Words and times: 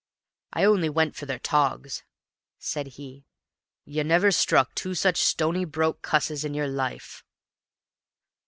"I 0.51 0.63
only 0.63 0.89
went 0.89 1.15
for 1.15 1.27
their 1.27 1.37
togs," 1.37 2.01
said 2.57 2.87
he. 2.97 3.27
"You 3.85 4.03
never 4.03 4.31
struck 4.31 4.73
two 4.73 4.95
such 4.95 5.21
stony 5.21 5.63
broke 5.63 6.01
cusses 6.01 6.43
in 6.43 6.55
yer 6.55 6.65
life!" 6.65 7.23